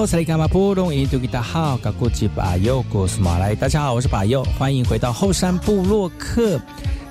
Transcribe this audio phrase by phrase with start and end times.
[0.00, 0.48] 来后，才干嘛？
[0.48, 3.54] 布隆印度吉达好，噶古吉巴右，古斯马来。
[3.54, 6.58] 大家好，我是巴佑，欢迎回到后山部落客。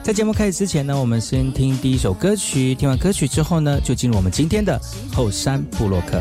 [0.02, 2.73] 在节目开始之前呢，我们先听第一首歌曲。
[2.73, 4.81] 听完歌曲之后呢，就进入我们今天的
[5.14, 6.20] 后山部落客。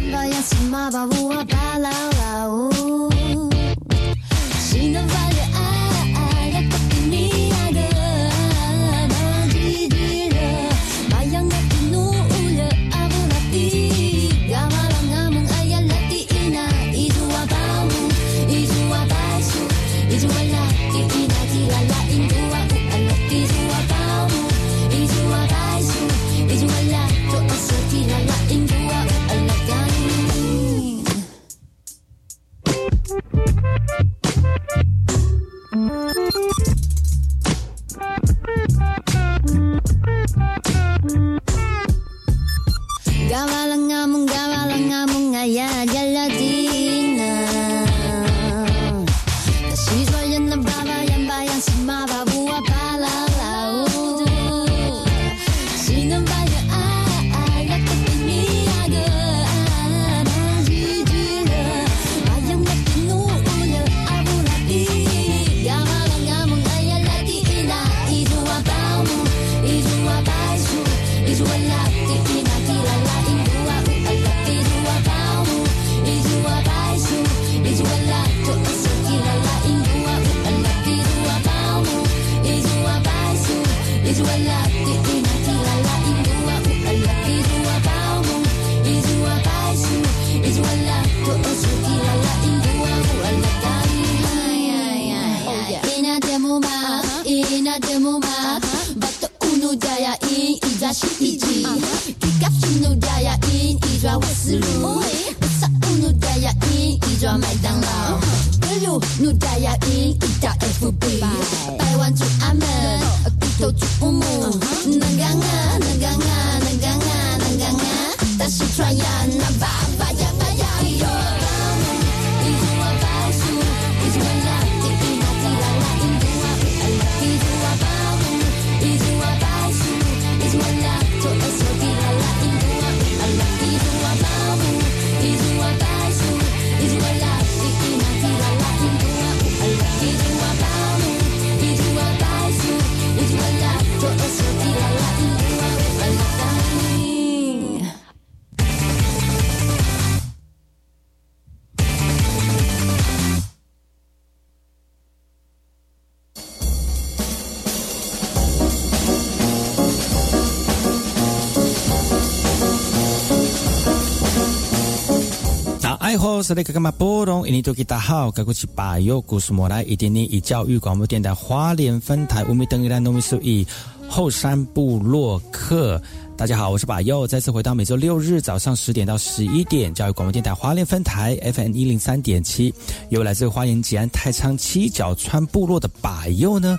[166.48, 167.46] 是那个干嘛波动？
[167.46, 173.66] 印尼多吉大好，该过去把右故事莫来一点点以教育广播电台花莲分台乌米登伊兰农民数以
[174.08, 176.00] 后山部落客。
[176.38, 182.72] 大家好，我是把右，再次回到每周六日早上十点到十一点教育广播电台花莲分台 FM 一零三点七，
[183.10, 186.78] 由来自花莲吉安太仓七角川部落的把右呢。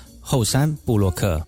[0.31, 1.45] 后山布洛克。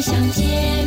[0.00, 0.77] 相见。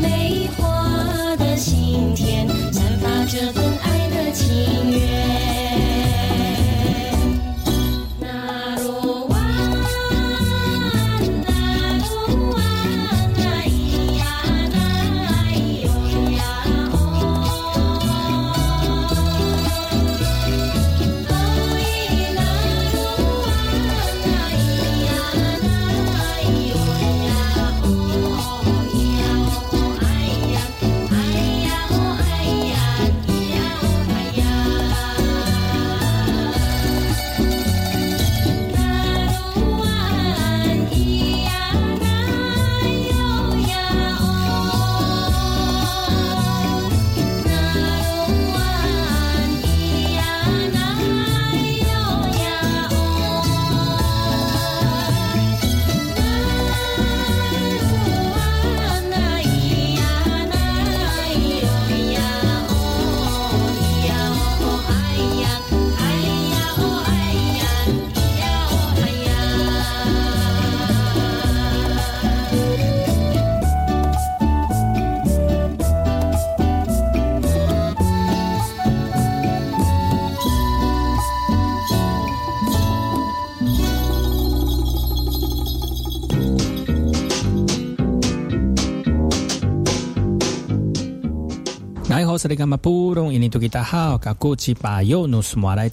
[92.43, 92.49] 大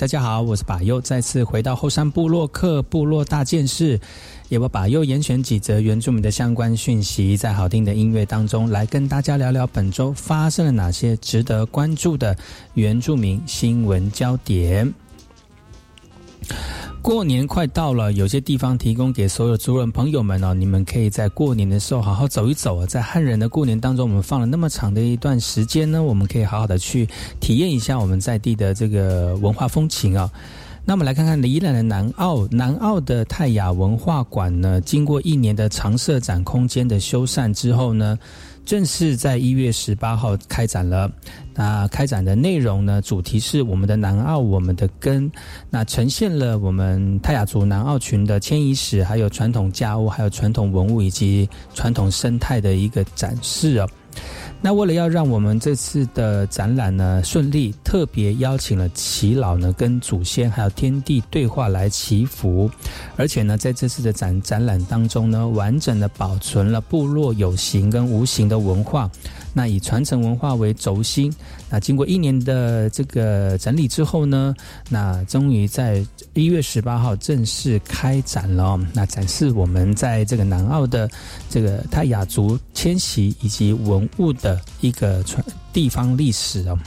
[0.06, 4.00] 家好，我是巴佑，再次回到后山部落克部落大件事，
[4.48, 12.34] 也我把又严选几则原住民的相关讯息，在好听的音乐当中来跟大家聊聊本周发生了哪些值得关注的
[12.72, 14.94] 原住民新闻焦点。
[17.08, 22.84] 过年快到了，有些地方提供给所有族人朋友们哦，你们可以在过年的时候好好走一走啊。
[22.84, 27.08] 在汉人的过年当中，我们放了那么长的一段时间呢，我们可以好好的去
[27.40, 30.30] 体验一下我们在地的这个文化风情啊。
[30.84, 38.18] 那我们来看看宜兰的南澳，南澳的泰雅文化馆呢，经过一年的长设展空间的修缮之后呢。
[38.68, 41.10] 正式在一月十八号开展了。
[41.54, 43.00] 那开展的内容呢？
[43.00, 45.32] 主题是我们的南澳，我们的根。
[45.70, 53.88] 那呈现了我们泰雅族南澳群的迁移史，还有传统家务，还有传统文物以及传统生态的一个展示哦。
[54.60, 62.68] 那为了要让我们这次的展览呢顺利，特别邀请了齐老呢跟祖先还有天地对话来祈福，
[63.16, 69.08] 而且呢在这次的展展览当中呢，完整的保存了部落有形跟无形的文化。
[69.52, 71.32] 那以传承文化为轴心，
[71.68, 74.54] 那经过一年的这个整理之后呢，
[74.88, 78.78] 那终于在一月十八号正式开展了。
[78.92, 81.10] 那展示我们在这个南澳的
[81.48, 86.78] 这个泰雅族迁徙以及文物的一个传地方历史哦。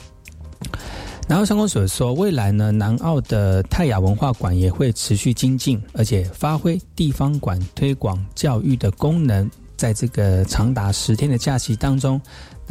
[1.27, 12.19] 然后，相关所说，未来呢，南澳的泰雅文化馆也会持续精进，而且发挥地方馆推广教育的功能，在这个长达十天的假期当中。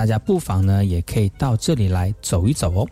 [0.00, 2.88] 大家不妨呢，也可以到这里来走一走哦。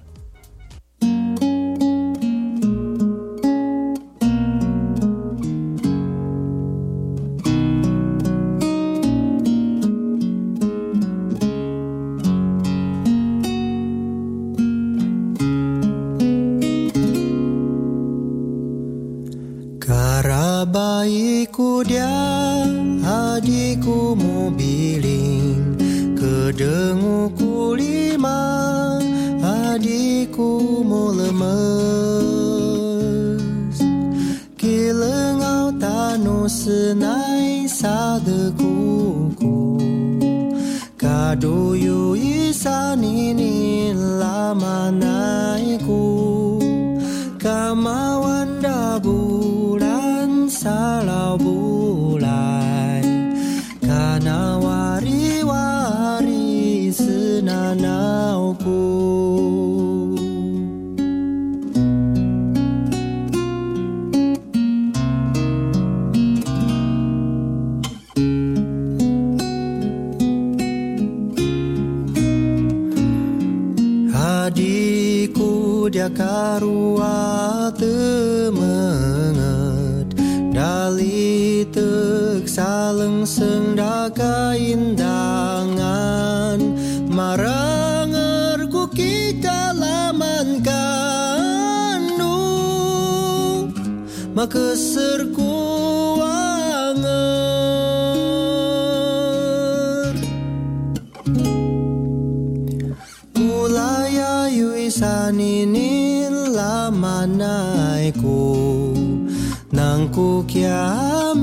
[109.68, 111.36] Nangku kiamian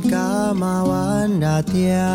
[0.00, 2.08] kamawan datya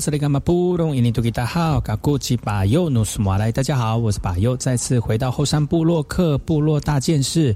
[0.00, 7.54] 是那个嘛布隆印尼多吉大好，噶古吉巴尤努斯马来，大家好，我是巴尤，再次回到后山部落克部落大件事，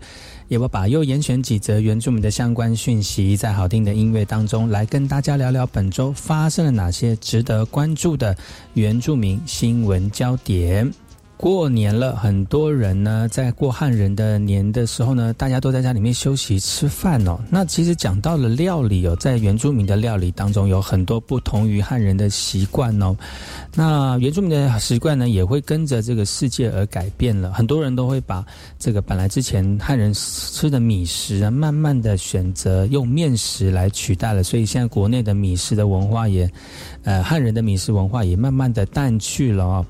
[0.48, 8.36] 也我巴尤严选几则原住民的相关讯息，在好听的音乐当中来跟大家聊聊本周发生了哪些值得关注的
[8.74, 10.92] 原住民新闻焦点。
[11.44, 17.38] 过年了，很多人呢在过汉人的年的时候呢，大家都在家里面休息吃饭哦。
[17.50, 23.14] 那其实讲到了料理哦，在原住民的料理当中有很多不同于汉人的习惯哦。
[23.74, 27.52] 那原住民的习惯呢，也会跟着这个世界而改变了。
[27.52, 28.42] 很多人都会把
[28.78, 34.42] 这个本来之前汉人吃的米食啊，慢慢的选择用面食来取代了。
[34.42, 36.50] 所以现在国内的米食的文化也，
[37.02, 39.86] 呃，汉人的米食文化也慢慢的淡去了哦。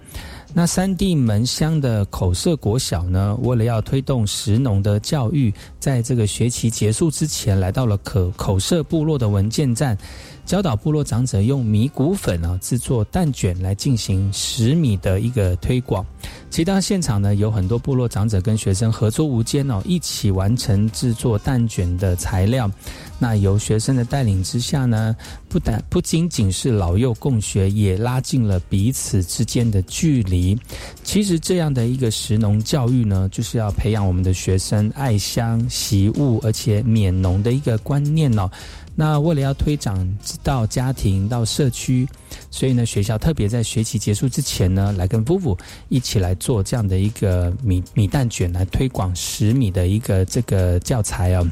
[0.57, 9.99] 那三地门乡的口社国小呢，为了要推动石农的教育，在这个学期结束之前，来到了可口社部落的文件站，
[10.47, 16.07] 教导部落长者用米谷粉啊制作蛋卷来进行食米的一个推广。
[16.55, 22.71] 其他现场呢，有很多部落长者跟学生合作无间哦，一起完成制作蛋卷的材料。
[23.19, 25.17] 那由学生的带领之下呢，
[25.49, 30.57] 不但不仅仅是老幼共学，也拉近了彼此之间的距离。
[31.03, 38.49] 其实这样的一个食农教育呢，就是要培养我们的学生爱乡习物，而且免农的一个观念哦。
[38.95, 42.09] 那为了要推展到家庭到社区，
[42.51, 45.59] 所以呢，学校特别在学期结束之前呢，来跟夫妇
[45.89, 51.47] 一起来做这样的一个米米蛋卷，来推广十米的一个这个教材哦。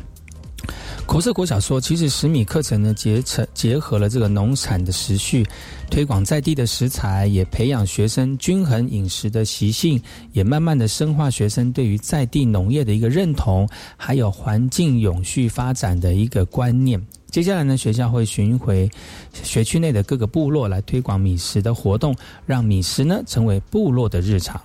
[1.04, 5.44] 口色国小说，其实十米课程呢，结成结合了这个农产的时序，
[5.90, 10.00] 推广在地的食材，也培养学生均衡饮食的习性，
[10.32, 17.04] 也慢慢的深化学生对于在地农业的一个认同，还有环境永续发展的一个观念。
[17.32, 18.90] 接下来呢，学校会巡回
[19.32, 24.60] 学区内的各个部落，来推广米食的活动，让米食呢成为部落的日常。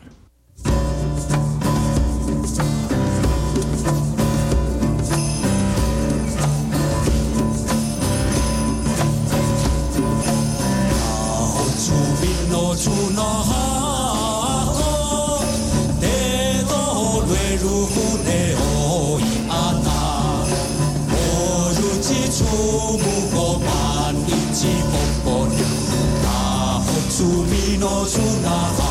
[27.88, 28.87] 走出那。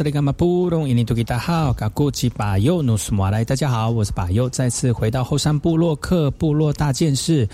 [0.00, 0.04] 大
[3.54, 7.46] 家好，我是巴尤，再次回到后山部落克部落大件事，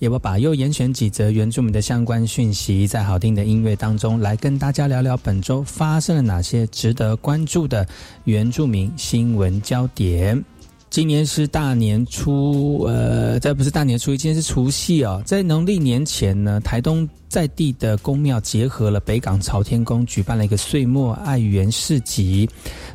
[0.00, 7.86] 也我把又严选几则原住民的相关讯息，在好听的音乐当中来跟大家聊聊本周发生了哪些值得关注的
[8.24, 10.44] 原住民新闻焦点。
[10.92, 15.22] 今年是大年初，呃，这不是大年初一，今天是除夕哦。
[15.24, 22.46] 在农历年前呢，台东在地的宫庙结合了北港朝天宫，举办了一个岁末爱园市集。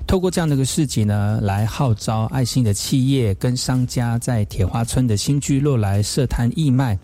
[0.07, 6.97] 透过这样的一个市集呢，来号召爱心的企业跟商家在铁花村的新居落来设摊义卖。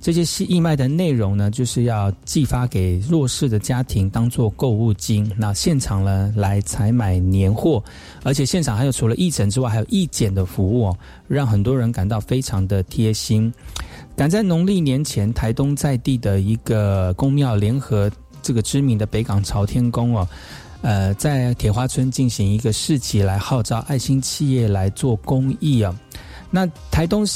[0.00, 5.30] 这些义卖的内容呢，就是要寄发给弱势的家庭，当做购物金。
[5.36, 7.82] 那现场呢，来采买年货，
[8.22, 10.96] 而且现场还有除了义诊之外，还有义检的服务，
[11.28, 13.52] 让很多人感到非常的贴心。
[14.16, 18.10] 赶在农历年前，台东在地的一个公庙联合
[18.42, 20.26] 这个知名的北港朝天宫哦，
[20.86, 25.92] 呃，在铁花村进行一个市集，来号召爱心企业来做公益啊。
[26.48, 27.26] 那台东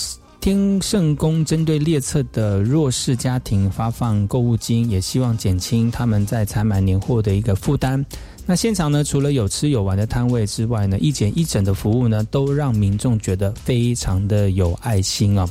[0.41, 8.07] 天圣宫针对列册的弱势家庭发放购物金，也希望减轻他们在采买年货的一个负担。
[8.47, 15.45] 那现场呢，除了有吃有玩的摊位之外呢，一检一整的服务呢，都让民众觉得非常的有爱心哦。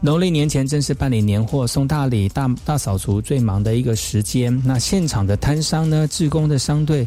[0.00, 4.60] 农历年前正是办理年货、送大礼、大大扫除最忙的一个时间。
[4.64, 7.06] 那现场的摊商呢，志工的商队。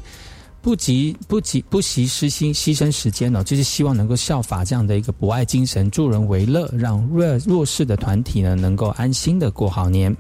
[0.61, 10.13] 不急不急不惜失心牺牲时间呢，就是希望能够效法这样的一个博爱精神，助人为乐，让弱弱势的团体呢能够安心的过好年。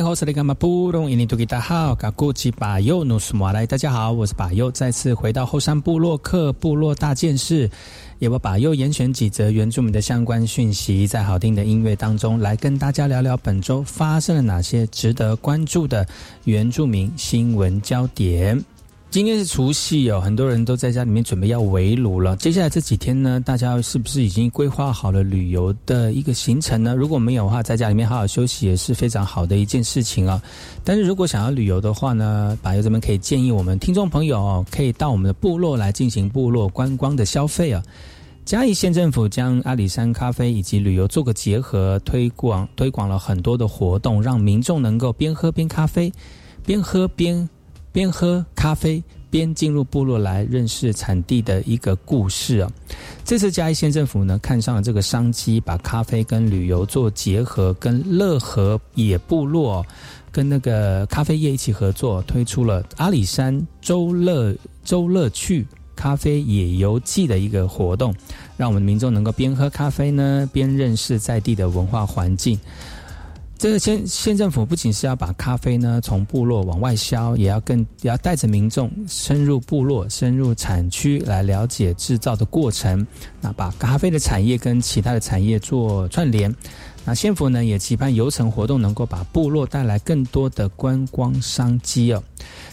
[0.00, 7.68] 好，是那个马布隆印尼土吉达好，嘎古吉巴尤努斯马来，大家好，我是巴尤，再次回到后山部落克部落大件事，
[8.20, 16.06] 也我巴尤严选几则原住民的相关讯息，在好听的音乐当中来跟大家聊聊本周发生了哪些值得关注的
[16.44, 18.64] 原住民新闻焦点。
[19.12, 22.34] 今天是除夕哦，很多人都在家里面准备要围炉了。
[22.36, 26.94] 接下来这几天呢，大家是不是已经规划好了旅游的一个行程呢？
[26.94, 30.42] 如果没有的话，在家里面好好休息也是非常好的一件事情啊。
[30.82, 37.82] 但是如果想要旅游的话呢，百优这边可以建议我们听众朋友哦，可以到我们的部落来进行部落观光的消费啊。
[38.46, 46.10] 嘉义县政府将阿里山咖啡以及旅游做个结合，推广推广了很多的活动，让民众能够边喝边咖啡，
[46.64, 47.46] 边喝边。
[47.92, 52.70] 边喝咖啡边进入部落来认识产地的一个故事啊！
[53.24, 59.84] 这次嘉义县政府呢看上了这个商机，把咖啡跟旅游做结合，跟乐和野部落
[60.30, 68.14] 跟那个咖啡业一起合作，推出了阿里山周乐周乐趣咖啡野游记的一个活动，
[68.56, 72.58] 让我们的民众能够边喝咖啡呢，边认识在地的文化环境。
[73.62, 83.06] 这个县县政府不仅是要把咖啡呢从部落往外销，也要更也要带着民众深入部落、深入产区来了解制造的过程。
[83.40, 86.52] 那把咖啡的产业跟其他的产业做串联。
[87.04, 92.20] 那县府呢也期盼游程活动能够把部落带来更多的观光商机哦。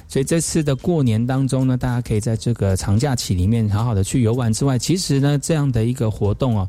[0.07, 6.67] 所以这次的过年当中呢，大家可以在这个长假期里面好好的去游玩之外，其实呢这样的一个活动哦。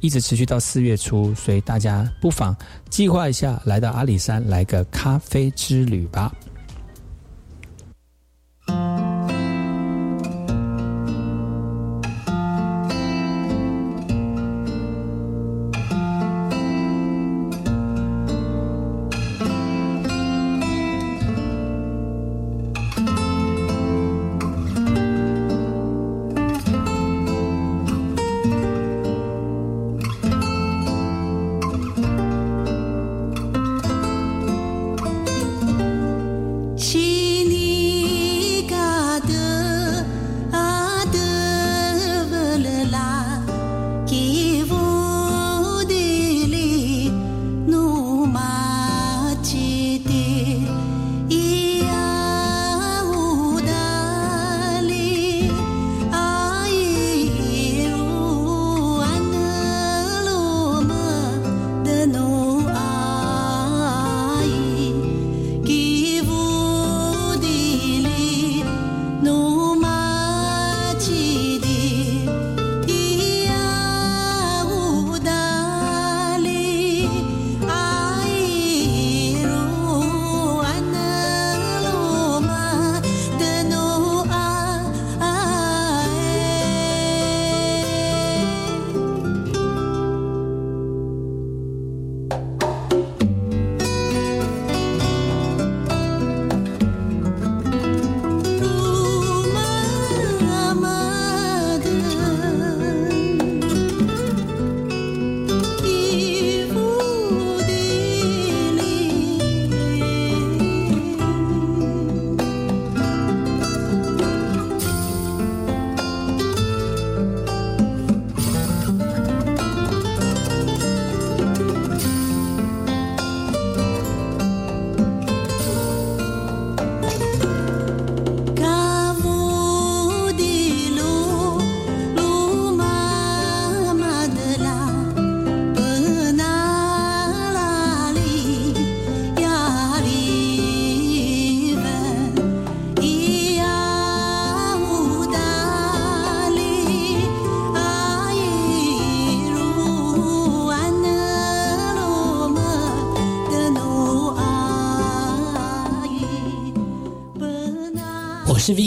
[0.00, 2.56] 一直持续到四月初，所以大家不妨
[2.88, 6.34] 计划一下，来到阿里山来个咖啡之旅吧。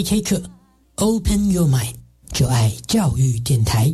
[0.04, 0.42] 是 VK 课
[0.96, 1.96] ，Open Your Mind，
[2.34, 3.94] 就爱教育电台。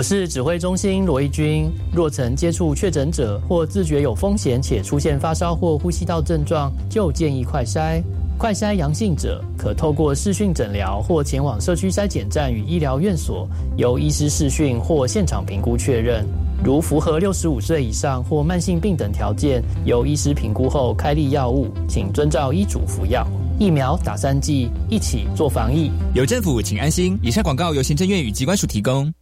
[0.00, 1.70] 我是指挥中心罗义军。
[1.92, 8.02] 若曾接触确诊者或自觉有风险且出现发烧或呼吸道症状，就建议快筛。
[8.38, 16.24] 快筛阳性者，可透过视讯诊疗或前往社区筛检站与医疗院所，由医师视讯或现场评估确认。
[16.64, 23.22] 如符合六十五岁以上或慢性病等条件，由医师评估后开立药物，请遵照医嘱服药。
[23.58, 25.90] 疫苗打三剂，一起做防疫。
[26.14, 27.18] 有政府，请安心。
[27.22, 29.12] 以上广告由行政院与机关署提供。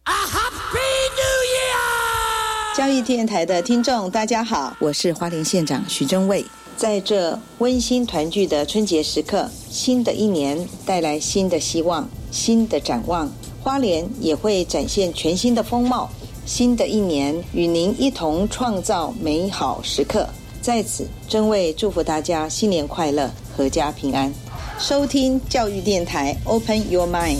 [2.79, 6.45] 教育电台的听众，大家好，我是花莲县长徐正卫。
[6.77, 13.29] 在这温馨团聚的春节时刻，新的一年带来新的希望、新的展望，
[13.61, 16.09] 花莲也会展现全新的风貌。
[16.45, 20.25] 新的一年，与您一同创造美好时刻。
[20.61, 24.33] 在此，真为祝福大家新年快乐，阖家平安。
[24.79, 27.39] 收听教育电台，Open Your Mind。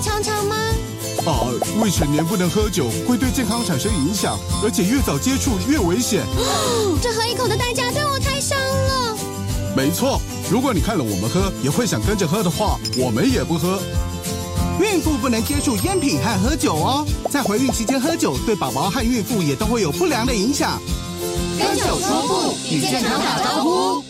[0.00, 0.56] 以尝尝吗？
[1.26, 1.44] 啊，
[1.78, 6.24] 未成年不能喝酒，会对健康产生影响，而且越早接触越危险。
[7.02, 9.18] 这喝一口的代价对我太伤了。
[9.76, 10.18] 没错，
[10.50, 13.78] 如果你看了我们喝，也会想跟着喝的话，我们也不喝。
[14.80, 20.80] 孕妇不能接触烟品和喝酒哦，在怀孕期间喝酒，对宝宝和孕妇也都会有不良的影响。
[21.58, 24.09] 跟酒说不，与健康打招呼。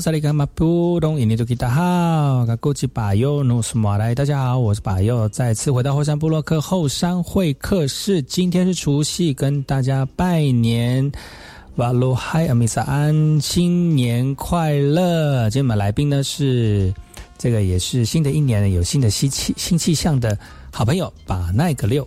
[0.00, 11.10] 萨利干嘛布隆印尼多吉达好，噶过去把右努斯马来，大家好，我是把右，再次回到后山部落克后山会客室，今天是除夕，跟大家拜年，
[11.76, 15.50] 瓦罗嗨阿米萨安，新年快乐！
[15.50, 16.92] 今天我们来宾呢是
[17.36, 20.38] 这个也是新的一年有新的新气新气象的
[20.72, 22.06] 好朋友把奈格六。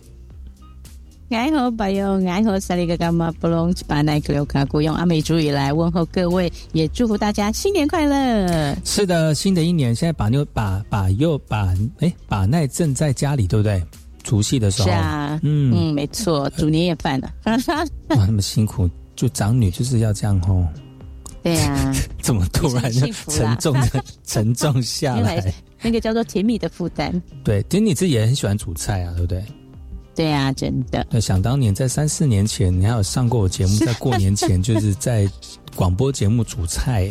[1.34, 8.76] 爱好朋友，爱好萨利格干嘛布隆把奈格留卡古用阿美族语来问候各位，也祝福大家新年快乐。
[8.84, 13.82] 是的，新的一年，现在把妞把把又把哎把奈正在家里，对不对？
[14.24, 17.32] 除夕的时候，是啊，嗯嗯，没错，煮年夜饭了。
[18.10, 20.66] 哇，那么辛苦，就长女就是要这样哦。
[21.42, 21.92] 对呀，
[22.22, 25.52] 怎么突然就沉重的沉重下来？
[25.82, 27.20] 那个叫做甜蜜的负担。
[27.42, 29.44] 对，其实你自己也很喜欢煮菜啊，对不对？
[30.14, 31.06] 对啊，真的。
[31.10, 35.28] 那，想当年在三四年前，你还有上过我节目，在过年前就是在
[35.74, 37.10] 广播节目煮菜。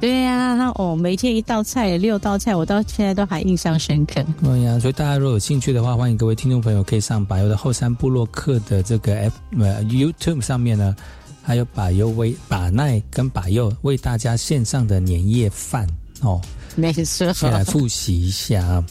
[0.00, 4.24] 对呀，哦，每天一道菜，六道菜，我到现在都还印象深刻。
[4.42, 10.96] 对呀，所以大家如果有兴趣的话，欢迎各位听众朋友可以上百优的后山部落客的这个 F 呃 YouTube 上面呢，
[11.42, 15.86] 还有把优为把奈跟把优为大家献上的年夜饭
[16.22, 16.40] 哦。
[16.76, 18.84] 没事，先来复习一下啊。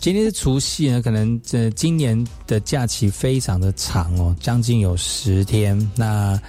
[0.00, 5.76] 今天是除夕呢，可能这今年的假期非常的长哦，将近有十天。
[5.96, 6.40] 那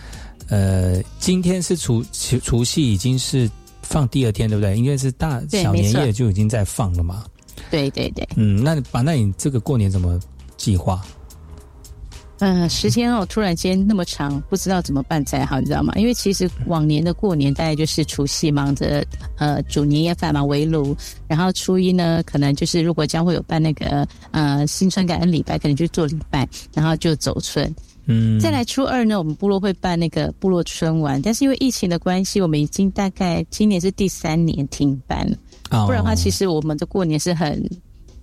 [0.48, 3.50] 呃，今天是除除除夕，已经是
[3.82, 4.78] 放第二天，对不对？
[4.78, 7.24] 因为是大小年夜就已经在放了嘛。
[7.72, 8.28] 对对对。
[8.36, 10.20] 嗯，那把那你这个过年怎么
[10.58, 11.04] 计划？
[12.40, 15.94] 嗯，时间哦，突然间那么长，不知道怎么办才好，你知道吗？
[15.98, 19.06] 因为其实往年的过年大概就是除夕忙着
[19.38, 20.96] 呃煮年夜饭嘛，围炉，
[21.28, 27.76] 然后初一呢，可能就是如果将会有办那个呃新春感恩礼拜，可能就做礼拜，然后就走春。
[28.06, 35.38] 嗯，再来初二呢，我们部落会办那个部落春晚，但是因为疫情的关系，我们已经大概今年是第三年停办了。
[35.72, 37.70] 哦，不然的话，其实我们的过年是很。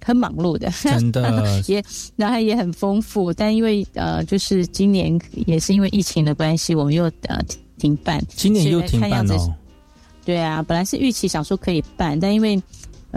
[0.07, 1.83] 很忙碌的，真的 也，
[2.15, 7.41] 然后也很丰富，但因为呃，就是今年也是因为疫情的关系，我们又呃
[7.77, 8.23] 停办。
[8.29, 9.53] 今年又停办哦。
[10.25, 12.63] 对啊，本来是预期想说可以办，但因为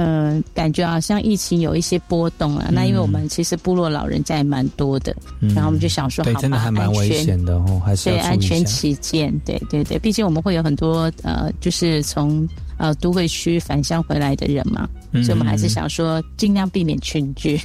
[0.01, 2.69] 嗯，感觉好像疫情有一些波动了。
[2.71, 5.13] 那因为我们其实部落老人家也蛮多的，
[5.53, 14.87] 然后我们就想说，好真的还蛮危险的哦，还是对安全起见，对对对，毕竟我们会有很多呃，就是从呃都会区返乡回来的人嘛。
[15.11, 17.59] 所以我们还是想说，尽量避免群聚。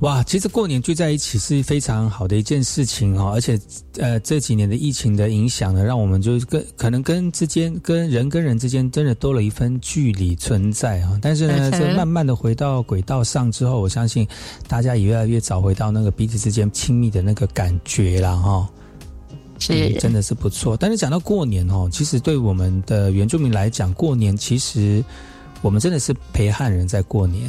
[0.00, 3.58] 哇，其实过年聚在一起是非常好的一件事情哦，而且
[3.98, 11.16] 呃这几年的疫情的影响呢，让我们就跟可能跟之间跟人跟人之间真的多了一份距离存在啊。
[11.22, 14.26] 但是呢，这慢慢的回到轨道上之后，我相信
[14.66, 18.68] 大家也越来越找回到那个彼此之间亲密的那个感觉了哈。
[19.60, 20.76] 是，真的是不错。
[20.76, 25.04] 但是讲到过年哦，其实对我们的原住民来讲，过年其实。
[25.60, 27.48] 我们真的是陪汉人在过年。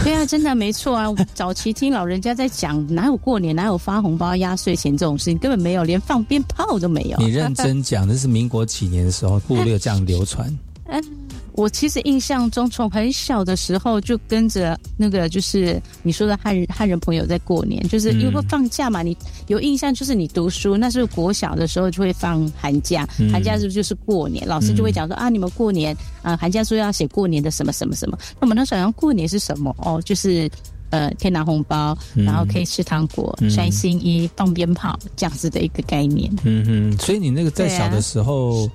[0.04, 1.06] 对啊，真的没错啊！
[1.34, 7.18] 早期听老人家在讲，哪有过年，哪有发红包、压岁钱这种事情，根本没有，连放鞭炮都没有。
[7.18, 10.46] 你认真讲，这是民国几年的时候，部落这样流传。
[10.92, 11.04] 嗯，
[11.52, 19.02] 我其实印象中，从很小的时候就跟着那个，就是你说的汉人汉人朋友在过年，就是因为放假嘛。
[19.02, 19.16] 你
[19.48, 24.46] 有印象，就是你读书那时候国小的时候就会放寒假，寒假是不是就是过年？
[24.46, 28.18] 老师就会讲说啊，你们过年啊，寒假说要写过年的什么什么什么。
[28.34, 29.74] 那我们那时候过年是什么？
[29.78, 30.50] 哦，就是
[30.90, 36.30] 呃，可以拿红包，然后可以吃糖果、穿新衣、放鞭炮这样子的一个概念。
[36.44, 38.70] 嗯哼，所以你那个在小的时候。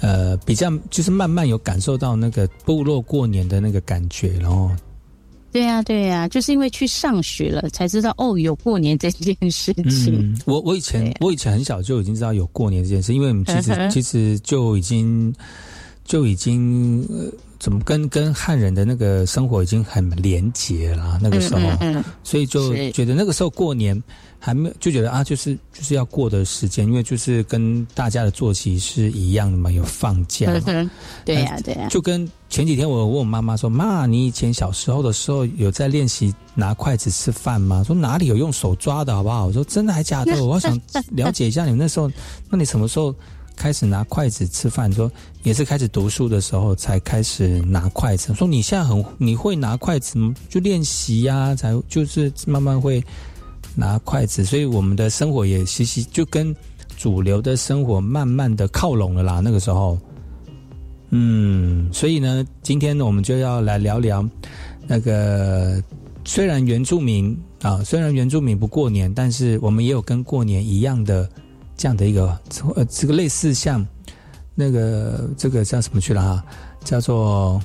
[0.00, 4.70] 呃，比较就是慢慢有感受到那个部落过年的那个感觉，然后，
[5.52, 10.40] 对呀，对呀，就是因为去上学了，才知道哦，有过年这件事情。
[10.46, 15.34] 我我以前我以前很小就已经知道有过年这件事，因为我们其实其实就已经
[16.04, 17.32] 就已经呃。
[17.60, 21.20] 怎么跟跟汉人的那个生活已经很连结了？
[21.22, 21.60] 那个时候，
[22.24, 24.02] 所以就觉得那个时候过年
[24.38, 30.50] 还没有就觉得啊，就是就是要过的时间，因为就是跟大家的作息是一样的嘛，有放假。
[31.22, 31.86] 对呀，对呀。
[31.90, 39.44] 就跟前几天我问我妈妈说：“妈，你以前小时候的时候有在练习拿筷子吃饭吗？”说哪里有用手抓的好不好？
[39.44, 40.42] 我说真的还假的？
[40.42, 42.10] 我想了解一下你们那时候，
[42.48, 43.14] 那你什么时候？
[43.60, 48.34] 开始拿筷子吃饭，说也是开始读书的时候才开始拿筷子。
[48.34, 50.34] 说你现在很你会拿筷子吗？
[50.48, 53.04] 就练习呀，才就是慢慢会
[53.74, 54.46] 拿筷子。
[54.46, 56.56] 所以我们的生活也其实就跟
[56.96, 59.40] 主流的生活慢慢的靠拢了啦。
[59.44, 59.98] 那个时候，
[61.10, 64.26] 嗯，所以呢，今天呢，我们就要来聊聊
[64.86, 65.82] 那个
[66.24, 71.28] 虽然原住民啊，虽然原住民不过年，但是我们也有跟过年一样的。
[71.80, 72.38] 这样的一个
[72.76, 73.86] 呃，这个类似像
[74.54, 76.44] 那个这个叫什么去了哈？
[76.84, 77.58] 叫做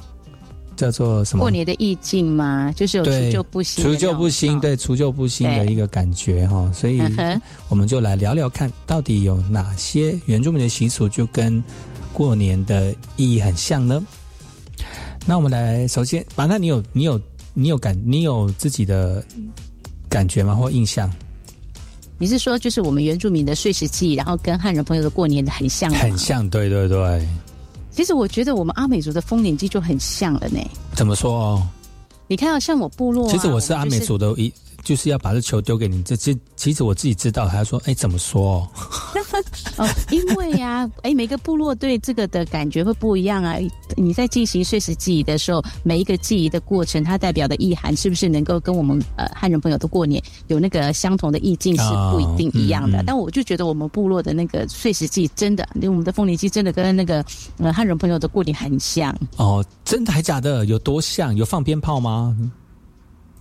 [0.78, 1.42] 叫做什么？
[1.42, 2.72] 过年的意境吗？
[2.78, 6.72] 就是有除旧布新，除旧不新，对，除旧不新的一个感觉哈。
[6.74, 7.02] 所以
[7.68, 11.62] 我们就来聊聊看，到底有哪些原住民的习俗就跟
[12.14, 14.02] 过年的意义很像呢？
[15.26, 17.20] 那我们来首先，马那你有你有
[17.54, 19.22] 你有感你有自己的
[20.08, 20.56] 感觉吗？
[20.56, 21.12] 或印象？
[22.18, 25.92] 你是说，就是我们原住民的碎石记，然后跟汉人朋友的过年的很像？
[25.92, 27.28] 很像，对对对。
[27.92, 30.60] 其实我觉得我们阿美族的丰年祭就很像了呢。
[30.94, 31.62] 怎么说？
[32.28, 34.52] 你看到像我部落，其实我是阿美族的一。
[34.86, 37.48] 就是要把这球丢给你，这这其实我自己知道。
[37.50, 38.70] 他说：“哎，怎么说？
[39.78, 43.58] 哦，因为呀，哎，每个部落对这个的感觉会不一样啊。
[43.98, 53.04] 你在进行碎石记忆的时候，每一个记忆的过程，它代表的意涵是不是能够跟我们呃汉人朋友的过年有那个相同的意境是不一定一样的。
[53.08, 57.26] 但我就觉得我们部落的那个碎石记真的，因为我们的丰年祭真的跟那个
[57.58, 59.18] 呃汉人朋友的过年很像。
[59.38, 60.64] 哦，真的还假的？
[60.68, 61.36] 有多像？
[61.36, 62.38] 有放鞭炮吗？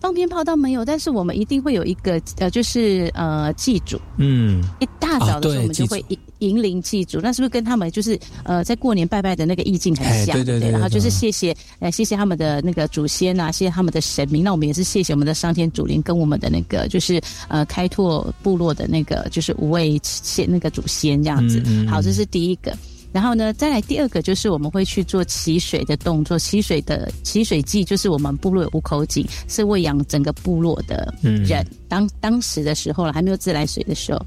[0.05, 3.99] 放鞭炮倒没有，但是我们一定会有一个呃，就是呃祭祖。
[4.19, 10.37] 嗯，一大早的时候我们就会迎迎灵祭祖，那是不是跟他们就是呃在过年拜拜的那个意境很像？
[10.37, 10.71] 对对对。
[10.71, 14.45] 然后就是谢谢呃谢谢他们的那个祖先啊，谢谢他们的神明。
[14.45, 21.63] 那我们也是谢谢我们的上天祖灵跟我们的那个就是呃开拓部落的那个就是五位先那个祖先这样子。
[21.89, 22.77] 好，这是第一个。
[23.15, 26.37] 然后呢，再来第二个就是我们会去做起水的动作。
[26.37, 31.65] 起水的起水剂就是我们部落有五口井，是喂养整个部落的人。
[31.89, 34.21] 当当时的时候了，还没有自来水的时候。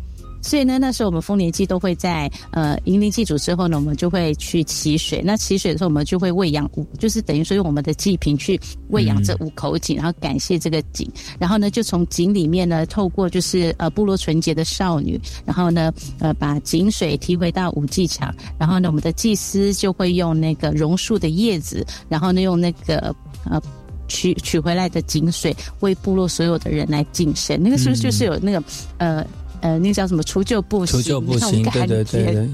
[0.47, 5.21] 所以呢，那时候我们丰年祭都会在呃迎灵祭祖之后呢，我们就会去祈水。
[5.21, 11.05] 那祈水的时候，我们就会喂养五，就是等于说用我们的祭品去喂养这五口井，然后感谢这个井。
[11.37, 18.33] 然后呢，就从井里面呢，透过就是呃部落纯洁的少女，然后呢呃把井水提回到五祭场。
[18.57, 23.61] 然后呢，我们的祭司就会用那个榕树的叶子，然后呢用那个呃
[24.07, 27.61] 取取回来的井水为部落所有的人来净身。
[27.61, 28.63] 那个是不是就是有那个
[28.97, 29.27] 呃？
[29.61, 32.03] 呃，那个叫什么除旧布新那种感觉，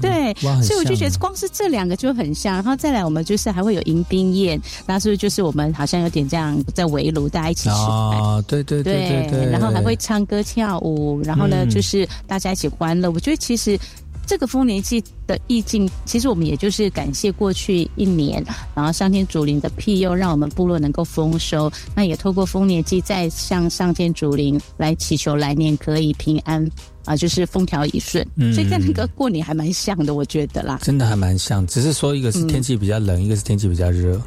[0.00, 2.54] 对，所以我就觉得光是这两个就很像。
[2.54, 8.42] 然后再来，我们就是还会有迎宾宴，那是不是就是我们好像有点这样在围炉，大家一起吃饭？
[8.46, 9.50] 对对对对对。
[9.50, 13.10] 然后还会唱歌跳舞，然后呢，就是大家一起欢乐。
[13.10, 13.78] 我觉得其实
[14.26, 18.44] 这个丰年祭的意境，其实我们也就是感谢过去一年，
[18.74, 21.70] 然后上天主灵的庇佑，让我们部落能够丰收。
[21.94, 26.68] 那也透过丰年祭，再向上天主灵来祈求来年可以平安。
[27.04, 30.78] 啊，就是风调雨顺，所以跟那个过年还蛮像的，我觉得啦。
[30.80, 34.18] 真的还蛮像，只是说一个是天气比较冷，一个是天气比较热。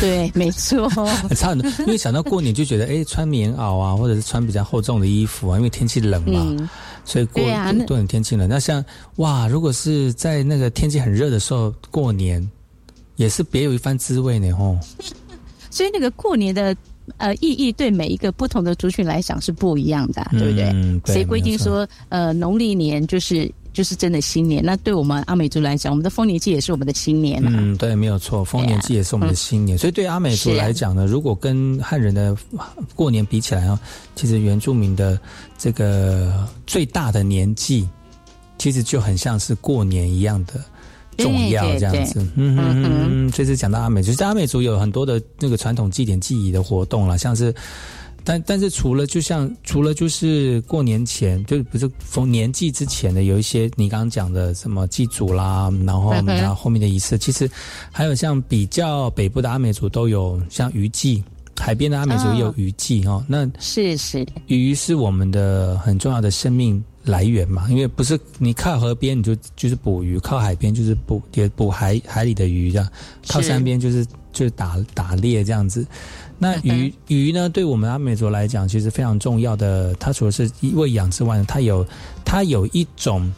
[0.00, 0.88] 对，没错。
[1.36, 6.66] 差很多，因为想到过年就觉得，哎，穿棉袄啊，或者是穿比较厚重的衣服啊，因为天气冷嘛，
[7.04, 7.42] 所以过
[7.86, 8.48] 都很天气冷。
[8.48, 8.84] 那像
[9.16, 12.48] 哇，如果是在那个天气很热的时候过年，
[13.16, 14.78] 也是别有一番滋味呢，吼。
[15.70, 16.76] 所以那个过年的
[17.16, 20.70] 呃意义，对每一个不同的族群来讲是不一样的，对不对？
[20.72, 24.64] 嗯对谁规定说呃农历年就是就是真的新年？
[24.64, 27.50] 那对我们阿美族来讲，我们的丰年祭也是我们的新年嘛。
[27.52, 32.34] 嗯，对，没有错，丰年祭也是我们的新年，所以对阿美族来讲呢，如果跟汉人的
[32.94, 33.78] 过年比起来啊，
[34.14, 35.20] 其实原住民的
[35.58, 37.86] 这个最大的年纪，
[38.56, 40.54] 其实就很像是过年一样的。
[41.16, 47.54] 重要这样子对，嗯嗯嗯嗯，这次讲到阿美族，在阿美族有很多的那个传统祭典记忆的活动啦，像是，
[48.24, 57.48] 但但是除了就像除了就是过年前，就是不是逢年祭之前的有一些你刚刚讲的什么祭祖啦，然后然后后面的仪式，其实
[57.92, 61.22] 还有像比较北部的阿美族都有像渔祭，
[61.60, 72.88] 海边的阿美族也有哦渔祭哦，那是是，鱼是我们的很重要的生命来源嘛，因为不是你靠河边你就就是捕鱼，靠海边就是捕也捕海海里的鱼这样，
[73.28, 75.86] 靠山边就是就是打打猎这样子。
[76.38, 79.94] 那鱼、鱼呢，对我们阿美族来讲，其实非常重要的。
[79.94, 81.86] 它除了是喂养之外呢，它有
[82.24, 83.32] 它有一种，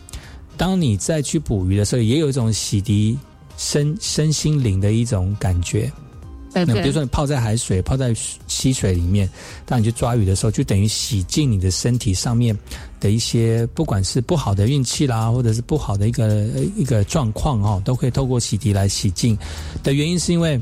[0.56, 3.16] 当你再去捕鱼的时候，也有一种洗涤
[3.56, 5.90] 身身心灵的一种感觉。
[6.54, 8.14] 呃那比如说你泡在海水、泡在
[8.46, 9.28] 溪水里面，
[9.66, 12.56] 当你去抓鱼的时候，就等于洗净你的身体上面
[12.98, 19.36] 的一些，不管是不好的运气啦，或者是不好的一个呃一个状况哦，都可以透过洗涤来洗净。
[19.82, 20.58] 的原因是因为，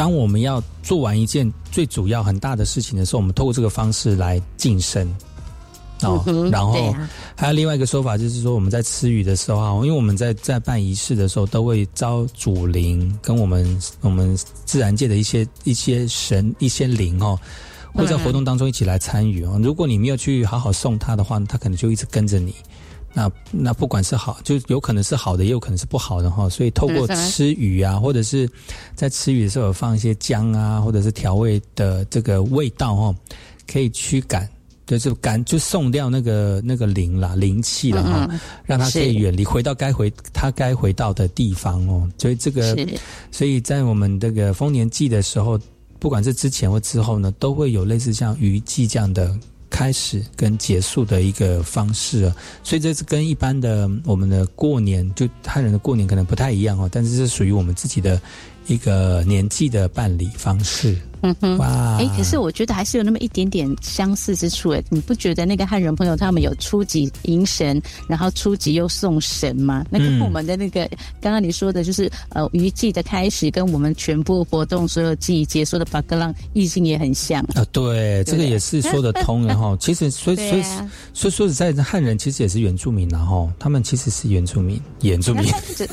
[0.00, 5.06] 当我们要做完一件最主要很大的事情的时候，我们透过这个方式来晋升。
[6.02, 6.96] 哦然后
[7.36, 14.34] 还有另外一个说法，就是说我们在吃鱼的时候啊，因为我们在在办仪式的时候，都会招主灵跟我们我们
[14.64, 17.38] 自然界的一些一些神一些灵哦，
[17.92, 19.60] 会在活动当中一起来参与哦。
[19.62, 22.54] 如果你没有去好好送他的话，他可能就一直跟着你。
[23.12, 26.48] 那那不管是好，就有可能是好的，也有可能是不好的哈。
[26.48, 28.48] 所以透过吃鱼啊，或者是
[28.94, 33.14] 在吃鱼的时候有放一些姜啊，或者是调味的这个味道哦，
[33.66, 34.48] 可以驱赶。
[34.86, 42.10] 就是赶就送掉那个那个灵啦灵气了哈，嗯嗯 让它可以远离，回到该回它该回到的地方哦。
[42.18, 42.76] 所以这个，
[43.30, 45.56] 所以在我们这个丰年祭的时候，
[46.00, 49.32] 不管是之前或之后呢，都会有类似像鱼祭这样的
[49.70, 52.36] 开始跟结束的一个方式啊。
[52.62, 58.20] 所以这是跟一般的我们的过年，就汉人的过年可能不太一样哦，但是是属于我们自己的
[58.66, 60.98] 一个年纪的办理方式。
[61.22, 69.84] 嗯哼，哇哎，可是我觉得还是有那么一点点相似之处，哎，你不觉得那个汉人朋友他们有初级迎神，然后初级又送神吗？
[69.90, 70.88] 那跟嗯我们的那个
[71.20, 77.42] 刚刚你说的，就是呃渔季的开始，跟我们全部活动所有季节说的巴格浪意境也很像。
[77.54, 79.76] 啊，对，这个也是说得通的哈。
[79.80, 80.62] 其实，所以，所以
[81.12, 85.44] 所以说实在，汉人其实也是原住民然后他们其实是原住民，原住民。
[85.76, 85.88] 只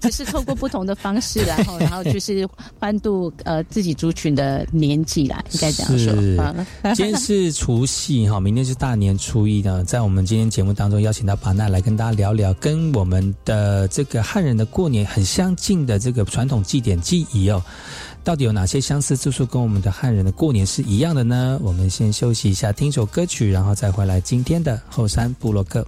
[0.00, 2.48] 只是透过不同的方式，然 后然后就是
[2.78, 6.54] 欢度呃自己族群的年纪啦，应该这样说。
[6.94, 9.84] 今天是除夕哈，明天是大年初一呢。
[9.84, 17.62] 在我们今天节目当中，邀请到巴娜来跟大家聊聊跟我们的这个汉人的过年很相近的这个传统祭典记忆哦。
[18.24, 21.58] 到底有哪些相似之处跟我们的汉人的过年是一样的呢？
[21.62, 25.86] 我们先休息一下，听首歌曲，然后再回来今天的后山部落客。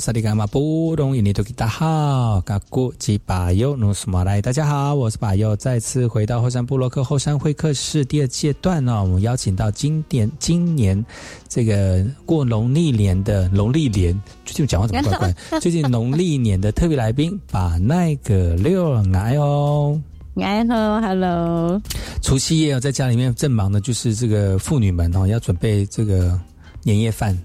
[0.00, 11.04] 萨利伽马布隆伊尼多吉达好，嘎古吉巴尤努斯马来，大家好，我是巴尤，再次回到后山部落克后山会客室第二阶段呢、我们邀请到今年今年
[11.48, 15.34] 这个过农历年的农历年，最近讲话怎么怪怪？
[15.60, 20.00] 最近农历年的特别来宾把那个六来哦。
[20.36, 21.82] 哎，hello hello，
[22.22, 26.40] 除夕夜哦，在家里面正忙的就是这个妇女们哦，要准备这个
[26.84, 27.38] 年夜饭。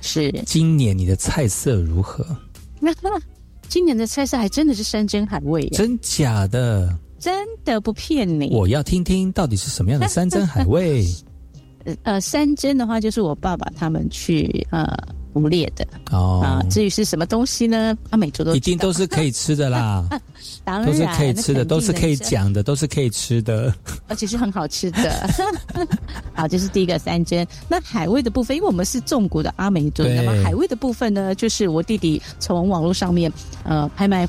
[0.00, 2.24] 是今年你的菜色如何？
[2.80, 2.92] 那
[3.68, 6.96] 今年的菜色还真的是山珍海味耶，真假的？
[7.18, 8.48] 真的不骗你。
[8.54, 11.04] 我要听听到底是什么样的山珍海味。
[11.84, 14.86] 呃 呃，山珍的话就是我爸爸他们去呃
[15.32, 17.96] 捕猎的哦啊、至于是什么东西呢？
[18.10, 20.04] 阿美族都一定都是可以吃的啦，
[20.64, 23.72] 当然都是可以吃的，都是可以讲的，都是可以吃的。
[24.08, 25.30] 而且是很好吃的。
[26.34, 27.46] 好，这是第一个三珍。
[27.68, 33.32] 那海味的部分，因为我们是重谷的阿美族，那么海味的部分呢，就是我弟弟从网络上面
[33.64, 34.28] 呃拍卖。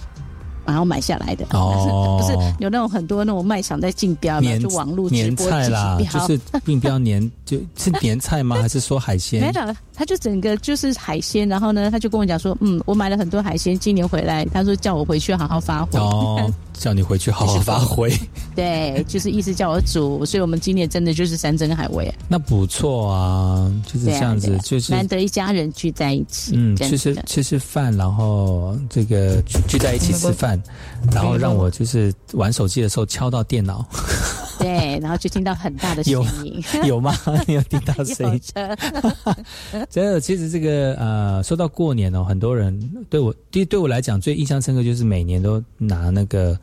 [0.71, 8.57] 然后买下来的，哦不是有那种很多那种卖场在竞标嘛，年就网络直年播就是竞标年， 就是年菜吗？
[8.61, 9.67] 还是说海鲜没鲜？
[9.67, 15.99] 有，他就整个就是海鲜，然后呢，他就跟我讲说，嗯，我买了很多海鲜，今年回来，他说叫我回去好好发挥。
[15.99, 18.09] 哦， 叫你回去好好发挥，
[18.55, 30.61] 对，就是意思叫我煮，所以我们今年真的就是山珍海味，那不错啊，就是这样子就是难得一家人聚在一起，嗯，吃吃吃吃饭，然后这个聚聚在一起吃饭，
[31.11, 33.85] 然后让我就是玩手机的时候敲到电脑，
[34.99, 37.13] 对，然后就听到很大的声音，有吗？
[37.47, 38.41] 你有听到声音？
[39.89, 42.77] 真的，其实这个呃，说到过年哦，很多人
[43.09, 46.57] 对我对对我来讲最印象深刻就是每年都拿那个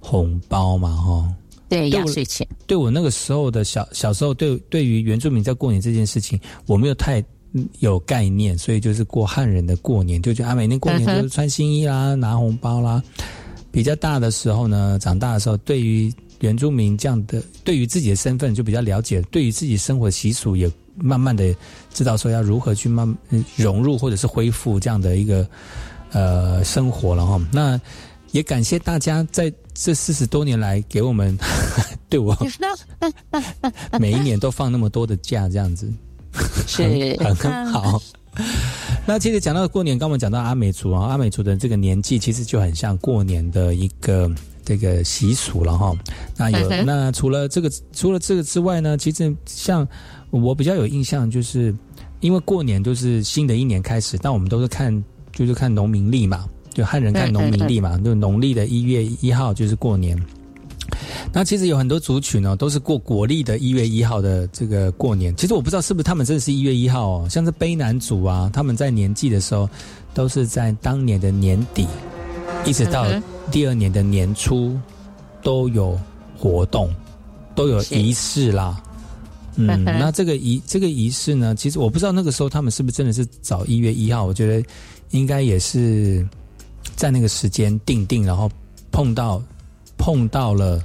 [0.00, 1.32] 红包嘛，哈。
[1.68, 7.20] 对压岁钱，对我那个时候的小小时候，对对于原住民在过年这件事情，我没有太
[7.54, 13.02] 嗯有概念，所以就是过汉人的过年，就觉得啊，每年过年 就是穿新衣啦，拿红包啦。
[13.72, 16.08] 比较大的时候呢，长大的时候，对于
[16.40, 21.54] 原住民这样的，对于自己的身份就比较了解，对于自己生活习俗也慢慢的
[21.92, 25.48] 知道说要如何去慢嗯融入或者是恢复这样的一个
[26.12, 27.40] 呃生活了哈。
[27.52, 27.80] 那
[28.32, 31.38] 也感谢大家在这四十多年来给我们
[32.08, 32.36] 对我
[33.98, 35.90] 每一年都放那么多的假，这样子
[36.66, 36.82] 是
[37.18, 38.00] 很 很好。
[39.06, 44.30] 那其实讲到过年，刚我们讲到阿美族啊，阿美族的这个年纪其实就很像过年的一个
[44.66, 45.96] 这个习俗了哈。
[46.36, 49.86] 那有 那除了这个除了这个之外呢，其实像
[50.30, 51.74] 我比较有印象，就是
[52.20, 54.92] 因为过年就是新的一年开始，但我们都是看
[55.32, 56.44] 就是看农民历嘛，
[56.74, 60.20] 就汉人看农民历嘛，就农历的一月一号就是过年。
[61.32, 65.34] 那其实有很多族群呢、都是过国历的一月一号的这个过年。
[65.36, 69.68] 其实我不知道是不是他们真的是一月一号哦，像是卑南族啊，他们在年祭的时候，
[70.14, 71.86] 都是在当年的年底，
[72.64, 74.78] 一直到嗯第二年的年初
[75.42, 75.98] 都有
[76.36, 76.92] 活动，
[77.54, 78.82] 都有仪式啦。
[79.58, 84.68] 嗯，那这个仪这个仪式呢，其实我不知道那个时候他们是不是真的是早一月一号，我觉得
[85.12, 86.26] 应该也是
[86.94, 88.50] 在那个时间定定，然后
[88.90, 89.42] 碰到
[89.96, 90.84] 碰到了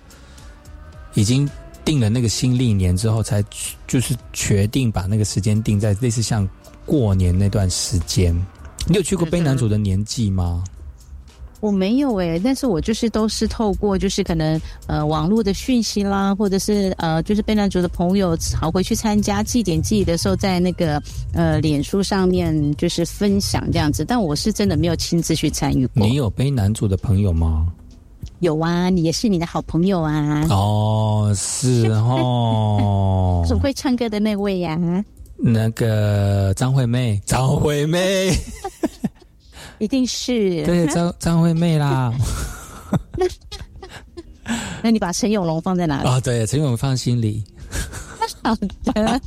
[1.16, 1.50] 已经
[1.84, 3.44] 定了那个新历年之后，才
[3.88, 6.48] 就是决定把那个时间定在类似像
[6.86, 8.34] 过年那段时间。
[8.88, 10.64] 你有去过卑南族的年纪吗？
[11.62, 21.02] 我没有诶、但是我就是都是透过就是可能呃网络的讯息啦，或者是呃就是贝南族的朋友好回去参加祭典祭的时候，在那个
[21.34, 26.06] 呃脸书上面就是分享这样子，但我是真的没有亲自去参与过。
[26.06, 27.68] 你有卑南族的朋友吗？
[28.40, 34.80] 有啊，你也是你的好朋友啊，哦，是哦， 总会唱歌的那位呀、
[35.38, 38.32] 那个张惠妹，张惠妹，
[39.82, 42.14] 一定是对，张 张惠妹啦。
[44.84, 46.08] 那你把陈永龙放在哪里？
[46.08, 47.44] 啊、对，陈永放心里，
[48.44, 49.22] 好的，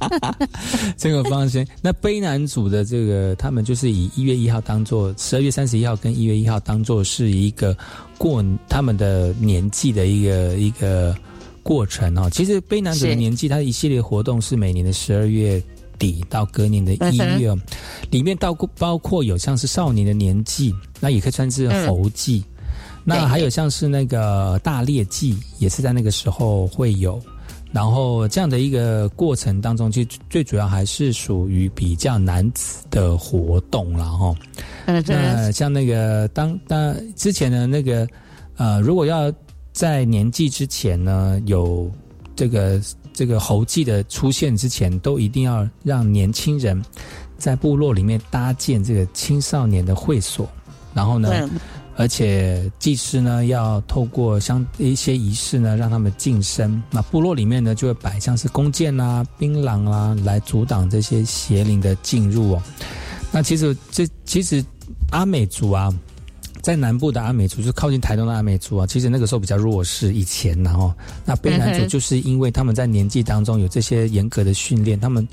[0.97, 1.67] 陈永放心。
[1.83, 7.77] 那卑南族的这个，他们就是以一月一号当做十二月三十一号跟一月一号当做是一个
[8.17, 11.17] 过他们的年纪的一个一个
[11.65, 12.31] 过程哦。
[12.31, 15.61] 其实卑南族的年纪，它一系列活动是每年的十二月
[16.05, 17.59] 底到隔年的一月哦，
[18.11, 22.45] 里面到过包括有像是少年的年纪，那也可以算是猴祭。
[23.05, 27.21] 那还有像是那个大猎祭，也是在那个时候会有。
[27.73, 34.35] 然后这样的一个过程当中，其实最主要还是属于比较男子的活动了哈。
[34.87, 38.07] 嗯那像那个当当之前的那个
[38.57, 39.33] 呃，如果要
[39.73, 41.91] 在年纪之前呢，有
[42.37, 42.81] 这个
[43.15, 46.85] 这个猴祭的出现之前，都一定要让年轻人
[47.39, 50.47] 在部落里面搭建这个青少年的会所，
[50.93, 51.31] 然后呢。
[51.33, 51.51] 嗯
[51.97, 56.83] 而且祭司呢，要透过相一些仪式呢，让他们晋升。
[56.91, 62.63] 那部落里面呢，就会摆像是弓箭啦、槟榔啦，来阻挡这些邪灵的进入哦。
[63.31, 64.61] 那其实这其实
[65.13, 65.89] 阿美族啊，
[66.65, 70.15] 在南部的阿美族，就是靠近台东的阿美族啊，其实那个时候比较弱势。
[70.15, 70.95] 以前然后，
[71.27, 75.29] 那卑南族就是因为他们在年纪当中有这些严格的训练，他们